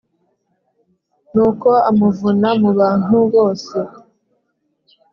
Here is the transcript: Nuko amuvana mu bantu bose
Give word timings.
Nuko 1.33 1.69
amuvana 1.89 2.49
mu 2.61 2.71
bantu 2.79 3.17
bose 3.33 3.77